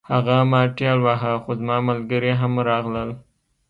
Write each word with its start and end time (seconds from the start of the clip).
هغه 0.11 0.37
ما 0.51 0.61
ټېل 0.77 0.97
واهه 1.05 1.33
خو 1.43 1.51
زما 1.59 1.77
ملګري 1.89 2.33
هم 2.41 2.53
راغلل 2.69 3.09